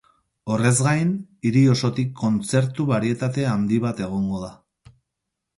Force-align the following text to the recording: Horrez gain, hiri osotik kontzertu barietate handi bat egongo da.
Horrez 0.53 0.77
gain, 0.85 1.11
hiri 1.49 1.61
osotik 1.75 2.09
kontzertu 2.23 2.89
barietate 2.95 3.47
handi 3.53 3.81
bat 3.87 4.05
egongo 4.07 4.45
da. 4.49 4.53